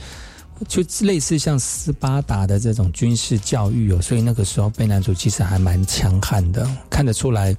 [0.68, 7.56] 就类似像斯巴达的这种军事教育哦，所以那个时候卑南族其实还蛮强悍的，看得出来，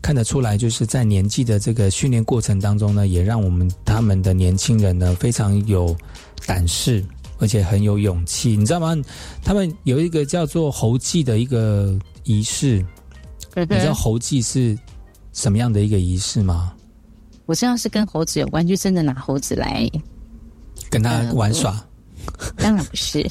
[0.00, 5.94] 看得出来，就是在年纪的这个训练过程当中呢，也让我们他们的年轻人呢非常有
[6.46, 7.04] 胆识，
[7.40, 8.96] 而且很有勇气，你知道吗？
[9.42, 12.84] 他们有一个叫做猴祭的一个仪式，
[13.64, 14.78] 你知道猴祭是
[15.32, 16.72] 什么样的一个仪式吗？
[17.46, 19.88] 我知道是跟猴子有关，就真的拿猴子来
[20.90, 21.82] 跟他玩耍。
[22.58, 23.26] 当然不是，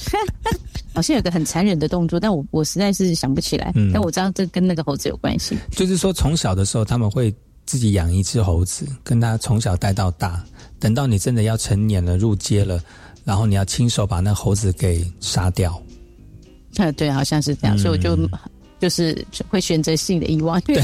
[0.95, 3.71] 好像有个很残忍的动作，但我我实在是想不起来。
[3.93, 5.55] 但我知道这跟那个猴子有关系。
[5.69, 7.31] 就是说，从小的时候他们会
[7.67, 10.43] 自己养一只猴子，跟他从小带到大，
[10.79, 12.81] 等到你真的要成年了、入街了，
[13.23, 15.79] 然后你要亲手把那猴子给杀掉。
[16.77, 18.17] 啊，对，好像是这样，所以我就。
[18.79, 20.79] 就是会选择性的遗忘，对，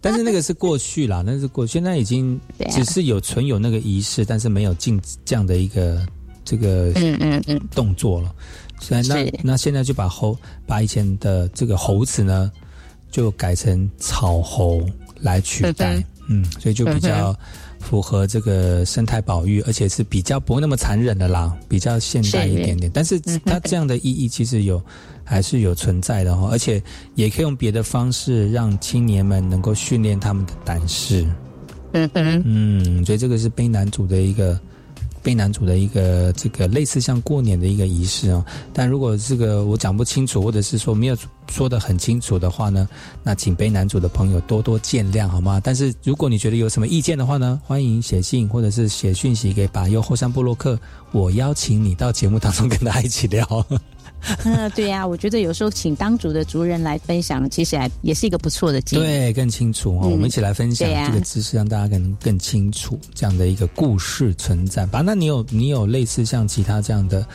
[0.00, 2.40] 但是那个是过去啦，那是过，现在已经
[2.70, 6.06] 只是有存有那个仪式，但是没有进这样的一个
[6.44, 7.60] 这个嗯嗯嗯。
[7.74, 8.32] 动作了。
[8.78, 12.52] 所以那那现在就把猴把以前的这个猴子呢，
[13.10, 14.80] 就改成草猴
[15.20, 17.36] 来取代，嗯，所以就比较
[17.80, 22.88] 符合这个生态保育，而且是比较不会那么残忍的啦，比较现代一点点。
[22.94, 24.80] 但是它这样的意义其实有。
[25.30, 26.82] 还是有存在的哈，而且
[27.14, 31.22] 也可以用别的方式让青年们能够训练他们的胆识。
[31.92, 34.58] 嗯嗯嗯，所以这个是卑南族的一个
[35.22, 38.44] 卑南族的一个这个类似像过年的一个仪式哦。
[38.72, 41.16] 但如果这个我讲不清楚，或者是说没有
[41.48, 42.88] 说的很清楚的话呢，
[43.22, 45.60] 那请悲男主的朋友多多见谅好吗？
[45.62, 50.78] 但是如果你觉得有什么意见的话呢，欢迎写信或者是写讯息给把右后山布洛克，
[51.12, 53.44] 我邀请你到节目当中跟大家一起聊。
[54.44, 59.04] 嗯，对呀，我觉得有时候请当主的族人来分享，其实还也是一个不错的经历。
[59.04, 65.02] 对，更清楚哦，我们一起来分享这个知识，让大家更更清楚这样的一个故事存在吧。
[65.04, 67.26] 那你有你有类似像其他这样的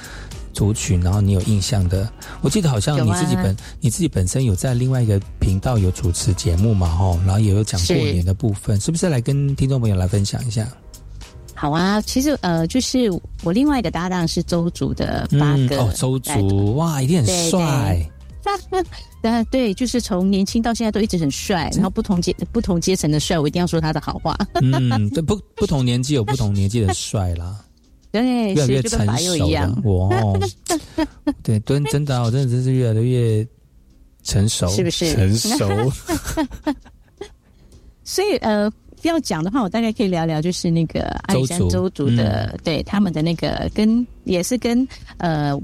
[0.53, 2.09] 族群，然后你有印象的？
[2.41, 10.67] 我记得好像你自己本你自己本身有在另外一个频道有主持节目嘛，吼，然后也有讲过年的部分，是不是来跟听众朋友来分享一下？
[11.65, 13.09] 好啊，其实呃，就是
[13.41, 18.07] 我另外一个搭档是周族的八哥哦，周族哇，一定很帅。
[19.19, 24.37] 那对，就是从年轻到现在都一直很帅，然后不同阶不同阶层的帅，我一定要说他的好话。
[24.61, 27.59] 嗯，对，不不同年纪有不同年纪的帅啦。
[28.13, 29.81] 对，越来越成熟了。
[29.85, 30.39] 哇，
[31.41, 33.43] 对，真真的，我真的真是越来越
[34.21, 35.91] 成熟，是不是成熟？
[38.03, 38.71] 所以呃。
[39.03, 42.09] 要讲的话，我大概可以聊聊，就是那个阿里山周族。
[42.15, 44.87] 的，对他们的那个跟也是跟
[45.17, 45.59] 呃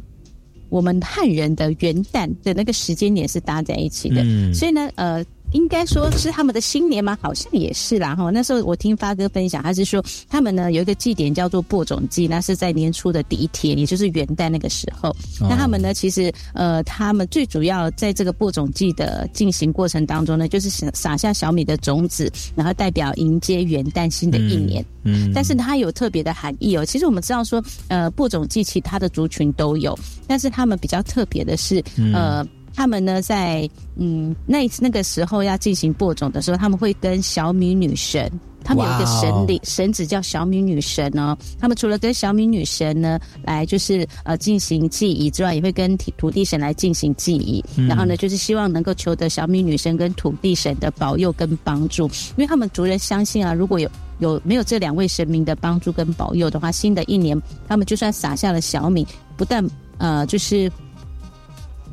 [0.69, 4.23] 我们汉人的元旦的那个时间点是搭在一起的，
[4.53, 5.23] 所以呢，呃。
[5.53, 7.17] 应该说是他们的新年吗？
[7.21, 8.29] 好像也是啦哈。
[8.29, 15.15] 那时候我听发哥分享，他是说他们呢有一个祭典叫做播种祭，那是在年初的第一天，也就是元旦那个时候。
[15.39, 24.85] 那他们呢，其实呃，他们最主要在这个播种祭的进行过程当中呢，就是撒撒下小米的种子，然后代表迎接元旦新的一年。
[25.03, 25.31] 嗯。
[25.33, 26.85] 但是它有特别的含义哦。
[26.85, 29.97] 其实我们知道说，呃，播种祭其他的族群都有，
[30.27, 31.83] 但是他们比较特别的是，
[32.13, 32.45] 呃。
[32.73, 38.31] 他们呢，在嗯那那个时候要进行播种的时候，他们会跟小米女神，
[38.63, 41.37] 他们有一个神灵神子叫小米女神哦。
[41.59, 47.63] 他们除了跟小米女神呢来就是呃进行祭仪之外，也会跟土地神来进行祭仪。
[47.87, 59.05] 然后呢，就是希望能够求得小米女神跟土地神的保佑跟帮助，因为他们族人相信啊，如果有有没有这两位神明的帮助跟保佑的话，新的一年他们就算撒下了小米，
[59.35, 59.63] 不但
[59.97, 60.71] 呃就是。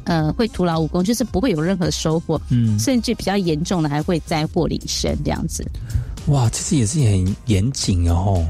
[0.09, 5.63] 呃，会徒劳无功，就是不会有任何收获，嗯，甚至比较严重的还会灾祸临身这样子。
[6.29, 8.43] 哇，其实也是很严谨哦。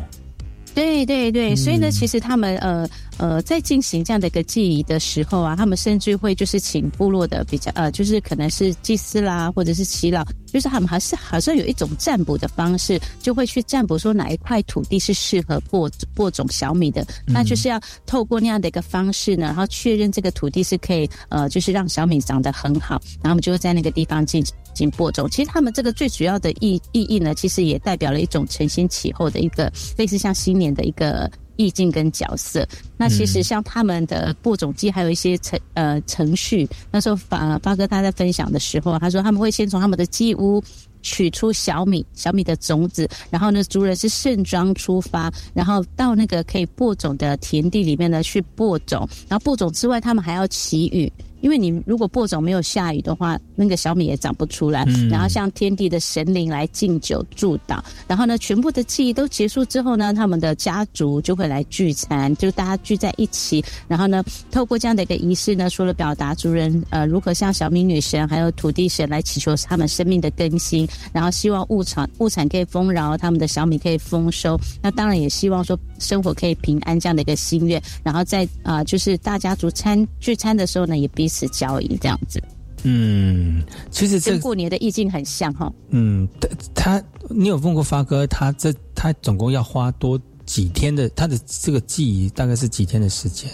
[0.75, 2.89] 对对对，所以呢，其实他们呃
[3.19, 24.45] 呃，在进行这样的一个祭仪的时候啊，他们甚至会就是请部落的比较呃，就是可能是祭司啦，或者是耆老，就是他们还是好像有一种占卜的方式，就会去占卜说哪一块土地是适合播播种小米的，那就是要透过那样的一个方式呢，然后确认这个土地是可以呃，就是让小米长得很好，然后我们就会在那个地方进
[24.75, 25.29] 行播种。
[25.29, 30.69] 其实他们这个最主要的意意义呢，其实也代表了一种承先启后的一个类似像新年。
[30.69, 31.29] 的一个
[31.59, 36.67] 意境跟角色，那其实像他们的播种机还有一些程呃程序。
[36.91, 40.63] 那时候发发哥他在分享的时候，他说他们会先从他们的鸡屋
[41.03, 49.09] 取出小米小米的种子，然后呢族人是盛装出发，然后到那个可以播种的田地里面呢去播种。
[49.29, 54.85] 然后播种之外，他们还要祈雨，因为你如果播种没有下雨的话，那个小米也长不出来。
[54.89, 74.59] 嗯然后向天地的神灵来敬酒祝祷，然后呢，全部的记忆都结束之后呢，他们的家族就会来聚餐，就大家聚在一起，然后呢，透过这样的一个仪式呢，除了表达族人呃如何向小米女神还有土地神来祈求他们生命的更新，然后希望物产物产可以丰饶，他们的小米可以丰收。
[74.83, 82.43] 那当然也希望说生活可以平安这样的一个心愿，然后在啊、呃就是大家族餐聚餐的时候呢，也彼此交易这样子，
[82.85, 85.71] 嗯，其实这跟过年的意境很像哈。
[85.91, 86.27] 嗯，
[86.75, 91.07] 他他，你有问过发哥，他这他总共要花多几天的？
[91.11, 93.51] 他的这个记忆大概是几天的时间？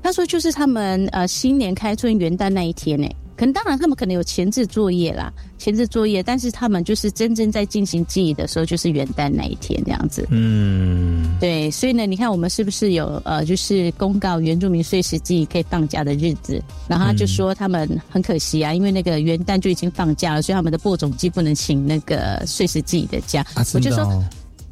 [0.00, 10.26] 他说就是他们呃新年开春元旦那一天呢，可能当然他们可能有前置作业啦，前置作业，但是他们就是真正在进行记忆的时候，就是元旦那一天这样子。
[10.30, 16.62] 嗯，对，所以呢，你看我们是不是有呃，就是公告原住民碎石记忆可以放假的日子？
[16.88, 23.44] 然后他就说他们很可惜啊，因为那个元旦就已经放假了，所以他们的播种机不能请那个碎石记忆的假。
[23.54, 24.24] 啊，我就说。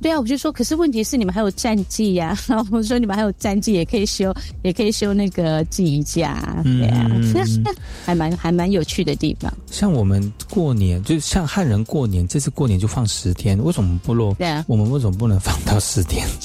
[0.03, 7.65] 对啊，我就说，可是问题是你们还有战绩呀、然后我说你们还有战绩，也可以休，也可以休那个记忆假，对啊，嗯
[8.05, 9.53] 还蛮还蛮有趣的地方。
[9.71, 14.35] 像我们过年，就像汉人过年，这次过年就放十天，为什么部落？
[14.35, 16.27] 对啊，我们为什么不能放到十天？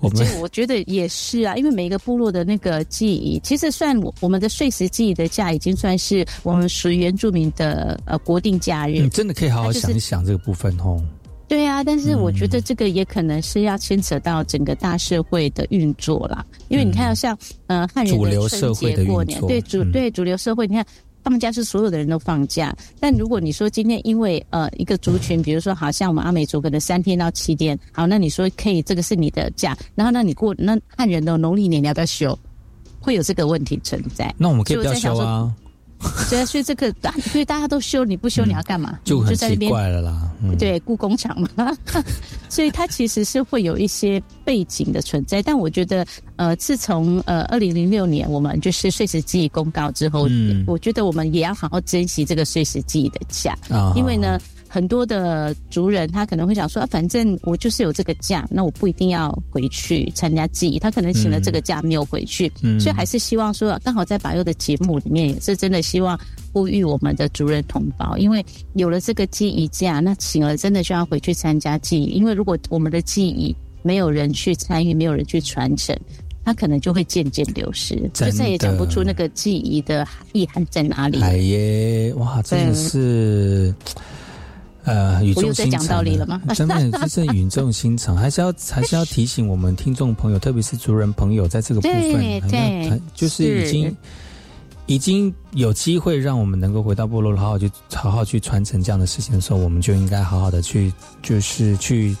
[0.00, 8.98] 我们我觉得也是啊，因为每一个部落的那个记忆，其实算我我们的碎石记忆的假，已经算是我们属于原住民的呃国定假日。
[9.00, 11.00] 你真的可以好好想一想这个部分哦。
[11.52, 17.36] 对啊，但是我觉得这个也可能是要牵扯到整个大社会的运作啦，因为你看，像
[17.66, 20.86] 呃汉人主流的春社会的节过年，对主嗯对主流社会，你看。
[21.24, 32.36] 放假是所有的人都放假，但如果你说今天因为呃一个族群，比如说好像我们阿美族可能三天到七天，好，那你说可以这个是你的假，然后那你过那汉人的农历年你要不要休？
[32.98, 34.34] 会有这个问题存在。
[34.36, 35.48] 那我们可以不要休啊，
[36.28, 38.98] 对啊，所以这个大，所以大家都修，你不修你要干嘛？
[39.04, 40.30] 就很奇你在那边怪了啦。
[40.42, 41.76] 嗯，对，故宫墙嘛，
[42.48, 45.42] 所以它其实是会有一些背景的存在。
[45.42, 46.04] 但我觉得，
[46.36, 54.38] 呃，自从呃二零零六年我们就是碎石记忆公告之后，嗯我觉得我们也要好好珍惜这个碎石记忆的家，啊因为呢。
[54.72, 60.78] 很多的族人他可能会想说，啊、反正我就是有这个假，那我不一定要回去参加记忆。
[60.78, 66.18] 他可能请了这个假没有回去，嗯所以还是希望说，刚好在把佑的节目里面，也是真的希望
[66.54, 68.42] 呼吁我们的族人同胞，因为
[68.72, 75.94] 有了这个记忆假，那请了真的就要回去参加记忆，因为如果我们的记忆没有人去参与，没有人去传承。
[76.44, 81.20] 它可能就会渐渐流失，就再也讲不出那个记忆的意涵在哪里。
[81.20, 83.72] 哎耶，哇，真的是。
[84.84, 86.40] 呃，语我又在讲重心长道理了吗？
[86.54, 93.94] 真的就是语重心长， 还是要还是要提醒我们听众朋友，特别是族人朋友，在这个部分，对就是已经是。
[94.86, 102.14] 已经有机会让我们能够回到部落，好好去好好去传承这样的事情的时候，我们就应该好好的去，就是去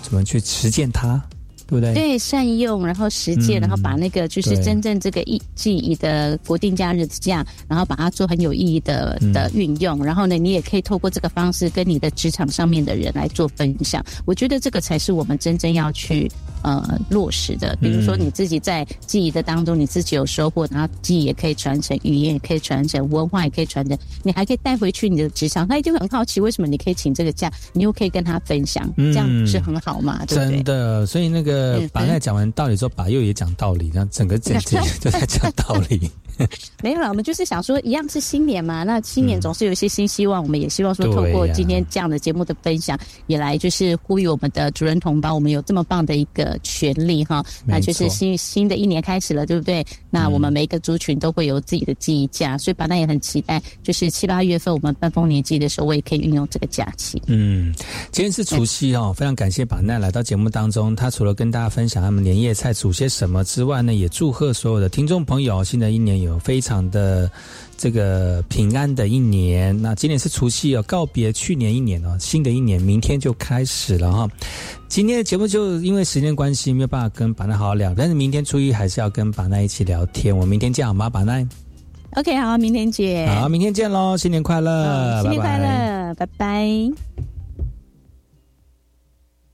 [0.00, 1.22] 怎么去实践它，
[1.66, 1.94] 对不对？
[1.94, 14.04] 对，善用，然后实践，嗯然后把那个就是真正这个意记忆的国定假日的假，然后把它做很有意义的嗯的运用，然后呢，你也可以透过这个方式跟你的职场上面的人来做分享。
[14.24, 16.30] 我觉得这个才是我们真正要去
[16.62, 17.76] 呃落实的。
[17.80, 30.24] 比如说嗯你自己在记忆的当中，你自己有收获，然后记忆也可以传承，语言也可以传承，文化也可以传承，你还可以带回去你的职场，他一定会很好奇为什么你可以请这个假，你又可以跟他分享，嗯这样不是很好嘛？
[30.26, 30.64] 对不对真？
[30.64, 36.10] 的，所以那个嗯把那讲完道理之后，把又也讲道理，然后整个整整就在讲道理。
[36.82, 49.84] 没有啦，我们就是想说，一样是新年嘛，那新年总是有一些新希望，我们也希望说，透过今天这样的节目的分享，也来就是呼吁我们的主人同胞，我们有这么棒的一个权利哈，那就是新新的一年开始了，对不对？
[50.10, 57.20] 那我们每一个族群都会有自己的记忆假，所以巴奈也很期待，就是七八月份我们办丰年祭的时候，我也可以运用这个假期。
[57.26, 57.74] 嗯，
[58.10, 60.96] 今天是除夕哦，非常感谢把奈来到节目当中。
[60.96, 67.30] 他除了跟大家分享他们年夜菜煮些什么之外呢，也祝贺所有的听众朋友，新的一年有非常的
[67.76, 69.80] 这个平安的一年。
[69.80, 74.28] 那今年是除夕哦，告别去年一年哦，新的一年明天就开始了哈、
[74.88, 80.36] 今天的节目就因为时间关系没有办法跟板奈好好聊，但是明天初一还是要跟板奈一起聊天。
[80.36, 81.08] 我明天见好吗？
[81.08, 81.46] 板奈
[82.12, 83.28] ，OK，好，明天见。
[83.34, 87.35] 好，明天见喽，新年快乐，新年快拜拜乐，拜拜